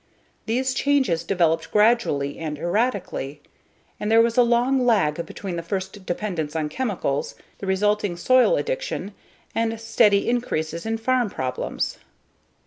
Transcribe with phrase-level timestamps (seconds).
[0.47, 3.39] These changes developed gradually and erratically,
[3.99, 8.55] and there was a long lag between the first dependence on chemicals, the resulting soil
[8.57, 9.13] addiction,
[9.53, 11.99] and steady increases in farm problems.